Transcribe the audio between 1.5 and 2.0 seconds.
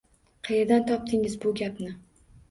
gapni?